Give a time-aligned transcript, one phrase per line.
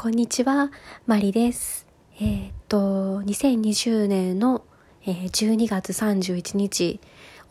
[0.00, 0.70] こんにちは、
[1.08, 1.88] マリです。
[2.20, 4.64] えーっと、2020年の、
[5.04, 7.00] えー12月31日、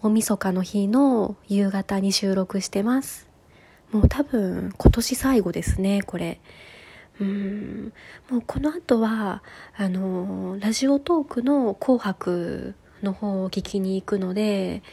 [0.01, 3.27] 大晦日の日の夕方に収録してます。
[3.91, 6.39] もう多分今年最後ですね、これ。
[7.19, 7.91] うん、
[8.29, 9.43] もうこの後は、
[9.75, 14.83] あの、ラジオトークの紅白の方を聞きに行くので、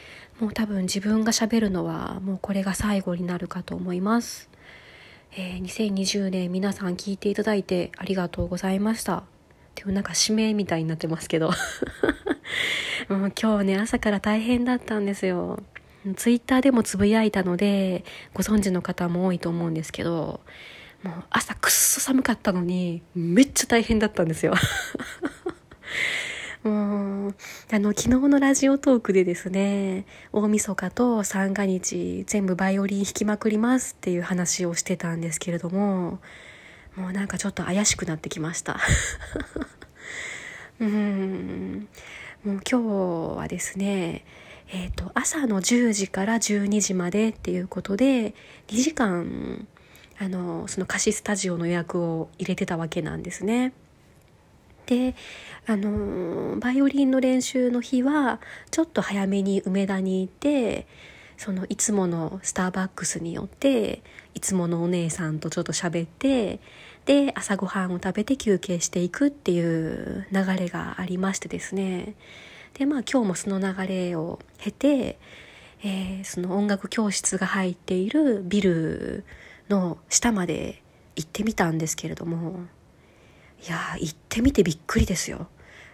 [0.41, 4.49] もう多分自分が喋るのはもうこれが最後になるかと思います。
[5.37, 9.23] えー2020年皆さん聞いていただいてありがとうございました。
[9.75, 11.49] でもなんか指名みたいになってますけど。
[13.09, 15.61] も う今日ね、朝から大変だったんですよ。
[16.15, 20.39] ツイッターでもつぶやいたので、ご存知の方も多いと思うんですけど、
[21.03, 24.53] もう朝くっそ寒かったのに、めっちゃ大変だったんですよ。
[26.69, 27.35] もう、
[27.71, 36.19] あの、昨日のラジオトークでですね、大晦日と三が日全部バイオリン弾きまくりますっていう話をしてたんですけれども、
[36.95, 38.79] もうなんかちょっと怪しくなってきました。
[40.81, 41.87] うん。
[42.43, 42.81] もう今
[43.33, 44.25] 日はですね、
[44.69, 48.33] えっ、と、朝の10時から12時までっていうことで、
[48.69, 49.67] 2時間、
[50.17, 53.73] あの、その貸しスタジオの予約を入れてたわけなんですね。
[54.85, 55.15] で、
[55.65, 58.39] あの、バイオリンの練習の日は、
[58.71, 60.87] ちょっと早めに梅田に行って、
[61.37, 66.59] そのいつものスターバックスによって、いつものお姉さんとちょっと喋って、
[67.05, 72.15] で、朝ごはんを食べて休憩していくっていう流れがありましてですね。
[72.73, 75.19] で、まあ今日もその流れを経て、
[75.83, 79.23] えーその音楽教室が入っているビル
[79.69, 80.81] の下まで
[81.15, 82.65] 行ってみたんですけれども、
[83.63, 85.47] いや行ってみてびっくりですよ。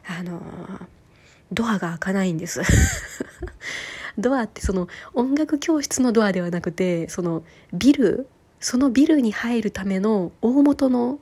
[0.07, 1.01] あのー
[1.53, 2.61] ドアが開かないんです。
[4.17, 8.27] ドアってその音楽教室のドアではなくて、そのビル、
[8.59, 11.19] そのビルに入るための大元の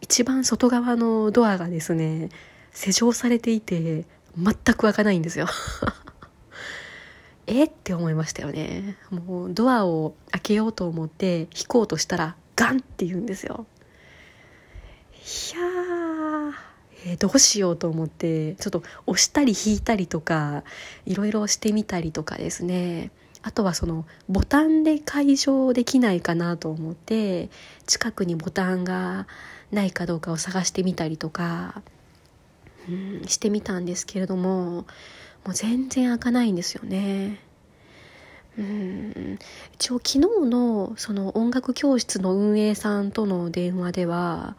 [0.00, 2.28] 一番外側のドアがですね、
[2.72, 4.04] 施錠されていて、
[4.36, 5.46] 全く開かないんですよ。
[7.46, 8.96] えって思いましたよね。
[9.10, 13.66] もうドアを開けようと思って引こうとしたらガンって言うんですよ。
[15.12, 15.62] いや、
[17.04, 20.64] えーどうしようと思ってちょっと押したり引いたりとか
[21.06, 23.10] いろいろしてみたりとかですね
[23.42, 27.50] あとはそのボタンで解消できないかなと思って
[27.86, 29.26] 近くにボタンが
[29.72, 31.82] ないかどうかを探してみたりとか、
[32.88, 34.86] うん、してみたんですけれども
[35.44, 37.40] もう全然開かないんですよね。
[38.58, 39.38] うん
[39.74, 44.56] 一応昨日のその音楽教室の運営さんとの電話では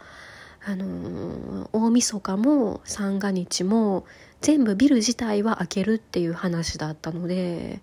[0.65, 4.05] あの大晦日も三が日も
[4.41, 7.81] 全部ビル自体は開けるっていう話だったので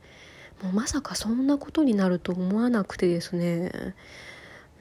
[0.63, 3.95] もうまさかそんなことになると思わなくてですね。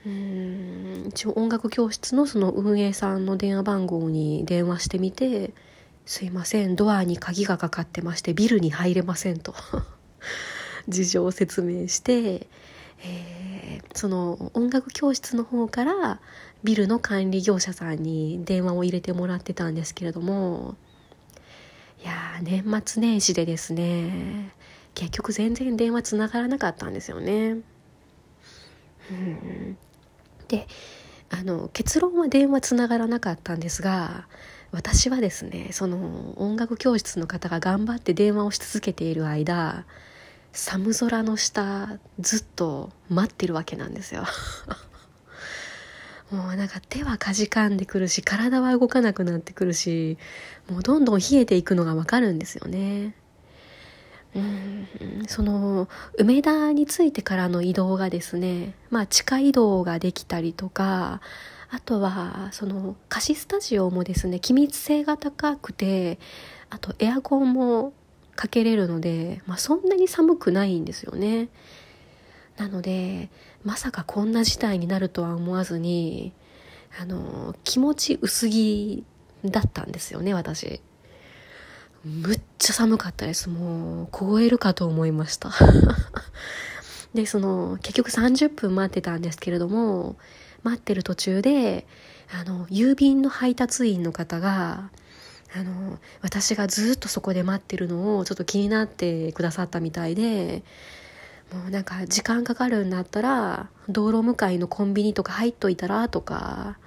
[0.05, 5.53] うん一応音楽教室のその運営さんの電話番号に電話してみて
[6.05, 9.53] 「すいませんドアに鍵がかかってましてビルに入れません」と。
[10.87, 12.47] 事情を説明して、
[13.03, 13.38] えー
[13.93, 16.19] その音楽教室の方から
[16.63, 20.75] ビルの管理業者さんに電話を入れてもらってたんですけれども
[22.01, 24.51] いやー年末年始でですね
[24.95, 27.57] 結局全然電話つながらなかったんですよね。
[29.11, 29.77] うん、
[30.47, 30.67] で
[31.29, 34.27] あの結論は電話つながらなかったんですが
[34.71, 39.85] 私はですねその音楽教室の方が頑張って電話をし続けている間
[40.51, 44.25] 寒空の下ずっと待ってるわけなんですよ。
[46.31, 50.19] もうなんか手はかじかんでくるし体は動かなくなってくるし
[50.69, 53.15] もうどんどん冷えていくのがわかるんですよね。
[54.35, 54.87] うん
[55.27, 61.19] その梅田に着いてからの移動がですねまあ地下移動ができたりとか
[61.71, 66.19] あとはその貸しスタジオもですね気密性が高くて
[66.69, 67.93] あとエアコンも
[68.39, 71.49] かけれるので、まあ、そんなに寒くないんですよね。
[72.55, 73.29] なので
[73.65, 76.31] まさかこんな事態になるとは思わずに
[77.01, 79.03] あの気持ち薄着
[79.43, 80.79] だったんですよね私。
[82.05, 83.49] むっちゃ寒かったです。
[83.49, 85.51] もう凍えるかと思いました。
[87.13, 90.15] でその結局30分待ってたんですけれども
[90.63, 91.85] 待ってる途中で
[92.31, 94.91] あの郵便の配達員の方が
[95.55, 100.63] あの私がずっとそこで待ってるのをちょっと気になってくださったみたいで
[101.51, 106.77] もうなんか時間かかるんだったら道路向かいのコンビニとか入っといたらとか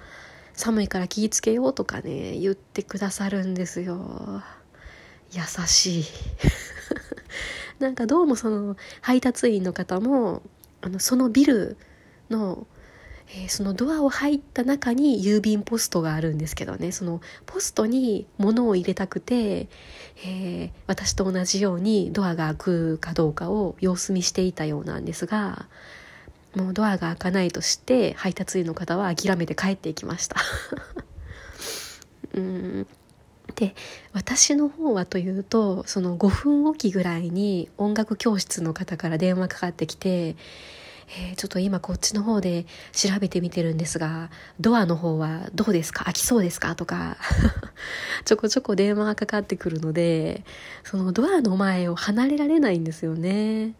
[0.53, 4.41] 寒いから気ぃつけようとかね言ってくださるんですよ。
[5.31, 6.05] 優しい。
[7.79, 10.43] なんかどうもその配達員の方も
[10.81, 11.75] あのそのビル
[12.29, 12.67] の
[13.29, 16.91] えー、そのドアを入った中に郵便ポストがあるんですけどね。
[16.91, 19.67] そのポストに物を入れたくて、
[20.25, 25.67] えー、私と同じようにドアが開くかどうかを様子見していたようなんですが
[26.55, 30.37] もうドアが開かないとして配達員の方は諦めて帰っていきました。
[32.35, 32.87] うん。
[33.55, 33.75] で
[34.13, 40.35] 私の方はというとその5分おきぐらいに音楽教室の方から電話かかってきて
[41.09, 44.29] えー、ちょっと今こっちの方で調べてみてるんですが、
[44.59, 46.05] ドアの方はどうですか？
[46.05, 46.75] 開きそうですか？
[46.75, 47.17] とか
[48.25, 50.43] ちょこちょこ電話がかかってくるので、
[50.83, 53.73] そのドアの前を離れられないんですよね。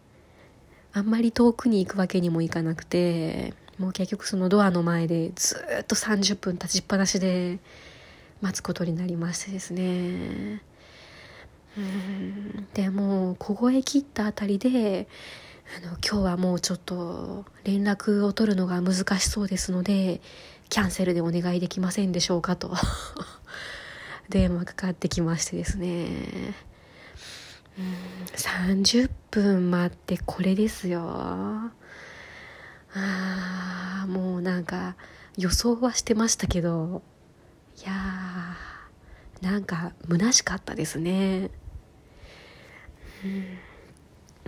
[0.92, 7.58] あんまり遠くに行くわけにもいかなくて、もう結局そのドアの前でずっと30分立ちっぱなしで
[8.40, 10.62] 待つことになりましてですね。
[11.76, 15.08] うんでもう凍え切ったあたりで
[15.66, 20.20] あの今日はもうちょっと連絡を取るのが難しそうですので
[20.68, 22.74] キャンセルでお願いできませんでしょうかと。
[24.28, 26.54] 電話かかってきましてですね。
[27.78, 27.94] うん
[28.36, 31.02] 30分待ってこれですよ。
[32.94, 34.96] あーもうなんか
[35.36, 37.02] 予想はしてましたけど。
[37.82, 41.50] いやーなんか虚しかったですね。
[43.24, 43.58] うん。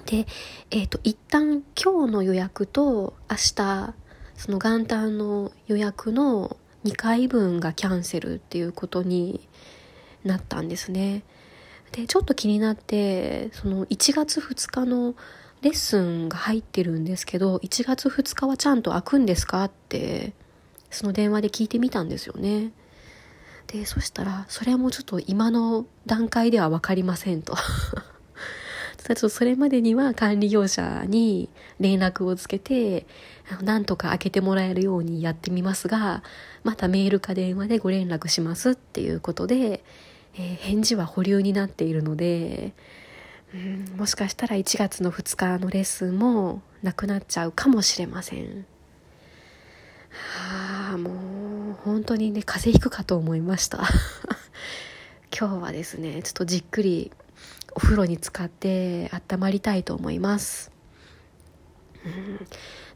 [0.06, 0.26] で、
[0.70, 3.94] えっ、ー、と、一旦今日の予約と明日、
[4.36, 9.48] その元旦の予約の2回分がキャンセルっていうことに
[10.24, 11.24] なったんですね。
[11.92, 15.14] で、ちょっと気になって、その1月2日の
[15.62, 20.32] レッスンが入ってるんですけど、1月2日はちゃんと開くんですかって、
[20.90, 22.70] その電話で聞いてみたんですよね。
[23.66, 27.56] で、そしたら、それはもうちょっと今の段階では分かりませんと
[29.06, 31.48] ちょっとそれまでには管理業者に
[31.78, 33.06] 連絡をつけて、
[33.62, 36.24] なんとか開けてもらえるようにやってみますが、
[36.64, 39.84] またメールか電話でご連絡しますっていうことで、
[40.34, 42.72] えー、返事は保留になっているので、
[43.54, 48.66] うん、もしかしたら1月の2日のレッスンもなくなっちゃうかもしれません。
[50.10, 51.10] はあ、も
[51.70, 53.78] う本当にね、風邪ひくかと思いました。
[55.38, 57.12] 今日はですね、ちょっとじっくり
[57.76, 60.72] お風呂に浸かって温まりたいと思います。
[62.06, 62.46] うん、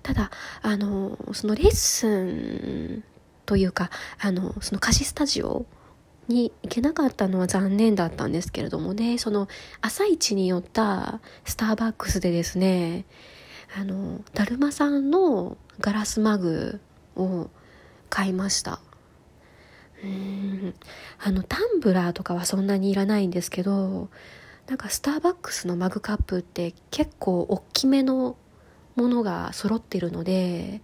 [0.02, 0.30] ただ
[0.62, 3.04] あのそのレッスン
[3.44, 5.66] というかあのその貸しスタジオ
[6.28, 9.18] に行けなかったのは残念だったんですけれどもね。
[9.18, 9.48] その
[9.82, 13.04] 朝一に寄ったスターバックスでですね
[13.76, 16.80] あのだるまさんのガラスマグ
[17.16, 17.50] を
[18.08, 18.80] 買いました。
[20.02, 20.74] うん。
[21.18, 24.08] あのタンブラーとかはそんなにいらないんですけど
[24.70, 28.37] なんかスターバックスのマグカップって結構大きめの
[28.94, 30.81] ものが揃ってるので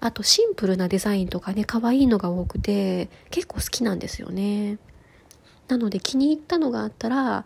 [0.00, 4.78] あとシンプルなデザインとかね可愛いのが多くて結構好きなんですよね。
[5.68, 7.44] なので気に入ったのがあったら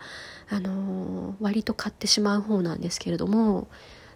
[0.48, 3.68] あのー、割と買ってしまう方なんですけれども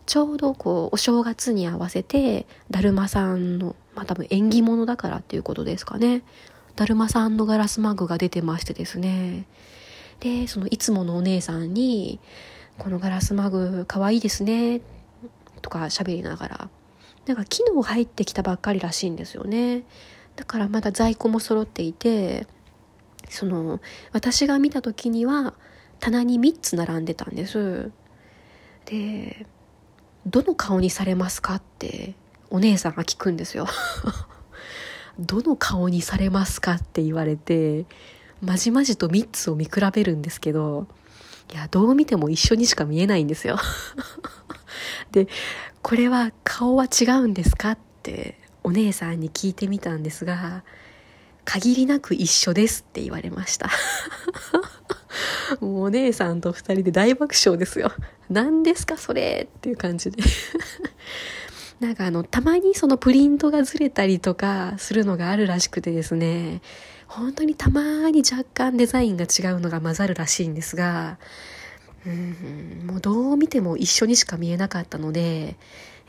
[0.07, 6.23] ちょうどこうお正月に合わせてだるまさんのまあ多分縁起物だからっていうことですかね。
[6.75, 9.47] だるまさんのガラスマグが出てましてですね。
[10.21, 12.21] で、そのいつものお姉さんに、
[12.79, 14.81] このガラスマグかわいいですね、
[15.63, 16.71] とか喋りながら。
[17.27, 19.83] なんか昨日入ってきたばっかりらしいんですよね。
[20.37, 22.47] だからまだ在庫も揃っていて、
[23.29, 23.81] その、
[24.13, 25.55] 私が見た時には
[25.99, 27.91] 棚に3つ並んでたんです。
[28.85, 29.47] で、
[30.27, 32.15] どの顔にされますかって
[32.51, 33.67] お姉さんが聞くんですよ。
[35.19, 37.87] どの顔にされますかって言われて、
[38.43, 40.87] まじまじと3つを見比べるんですけど、
[41.53, 43.59] いや、どう見ても一緒にしか見えないんですよ。
[45.13, 45.29] で、
[45.83, 50.65] これは顔は違うんですかってお姉さんに聞いてみたんですが、
[51.45, 53.71] 限りなく一緒ですって言われました。
[55.61, 57.93] もうお姉さんと二人で大爆笑ですよ。
[58.29, 60.21] 何ですかそれっていう感じで
[61.79, 66.61] なんかあの、たまにそのプリントがずれたりとかするのがあるらしくてですね、
[67.09, 71.19] 本当にたまに若干デザインが違うのが混ざるらしいんですが、
[72.07, 75.57] うん、もうどう見ても一緒にしか見えなかったので、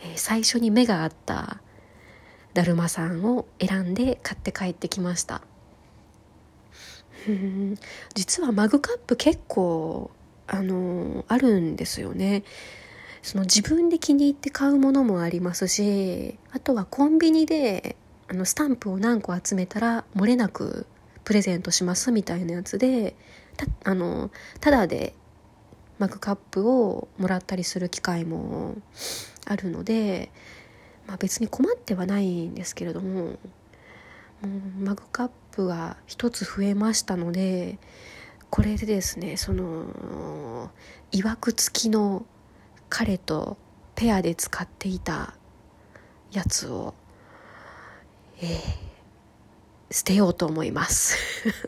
[0.03, 1.61] え、最初に目があった
[2.53, 5.41] だるまさんを選んで買って帰ってきました。
[8.13, 10.11] 実はマグカップ結構
[10.47, 12.43] あのあるんですよね。
[13.21, 17.97] その自分で気に入って買うものもありますしあとはコンビニで
[18.29, 20.85] あのスタンプを何個集めたら漏れなく
[21.23, 23.15] プレゼントしますみたいなやつで
[23.55, 25.13] たあのただで
[25.99, 28.75] マグカップをもらったりする機会も
[29.45, 30.29] あるので
[31.07, 33.37] まあ、別に困ってはないんですけれども
[34.79, 37.79] マグカップが1つ増えましたので
[38.49, 40.69] これでですねその
[41.11, 42.25] いわくつきの
[42.89, 43.57] 彼と
[43.95, 45.33] ペアで使っていた
[46.31, 46.93] やつを、
[48.41, 51.17] えー、捨てようと思います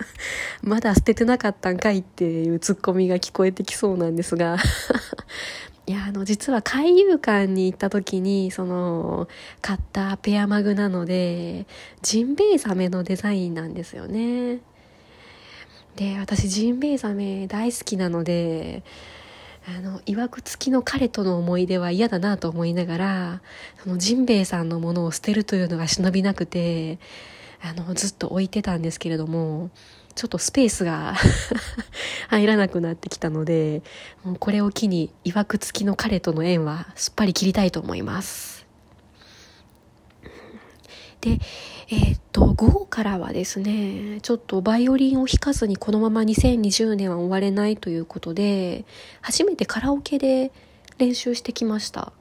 [0.62, 4.58] まだ捨ててなかったんかいっていうツッコミが聞こえてきそうなんですが
[5.90, 9.28] いや、あの、実は海遊館に行った時に、その、
[9.60, 11.66] 買ったペアマグなので、
[12.04, 14.60] ジンベエザメのデザインなんですよね。
[15.96, 18.84] で、私ジンベエザメ大好きなので、
[19.78, 23.42] あの、いわくつきの彼との思い出は嫌だなと思いながら、
[23.84, 26.98] そのジンベエさんのものを捨てるというのが忍びなくて、
[27.62, 29.70] あの、ずっと置いてたんですけれども、
[30.16, 31.16] ちょっとスペースが
[32.30, 33.84] 入らなくなってきたので、
[34.24, 38.59] もうこれを機に、いわくつきの彼との縁はすっぱり切りたいと思います。
[41.22, 41.40] で、
[41.90, 48.86] えー、っと、午後からはですね、ちょっとバイオリンを弾かずにこのまま2020年は終われないということで、
[49.22, 50.52] 初めてカラオケで
[50.98, 52.14] 練習してきました。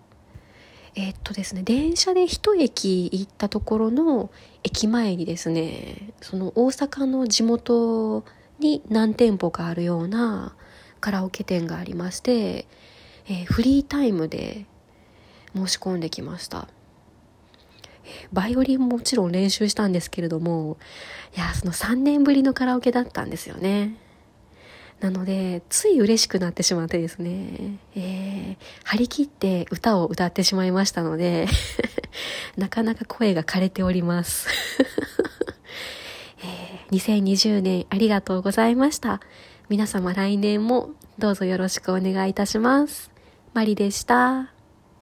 [0.97, 4.31] えー、っとですね、電車で一駅行ったところの
[4.64, 8.25] 駅前にですね、その大阪の地元
[8.59, 10.57] に何店舗かあるような
[11.00, 12.67] カラオケ店がありまして、
[13.26, 14.67] えー、フリータイムで
[15.55, 16.67] 申し込んできました。
[18.33, 20.77] バイオリンももちろん練習したんですけれども、
[21.37, 23.97] いや、その3年ぶりのカラオケだったんですよね。
[25.00, 31.47] なので、つい嬉しくなってしまってですね、えー、張り切って歌を歌ってしまいましたので
[32.59, 34.49] なかなか声が枯れております
[36.43, 39.21] えー、2020年ありがとうございました。
[39.69, 43.11] 皆様来年もどうぞよろしくお願いいたします。
[43.55, 44.58] マリでした。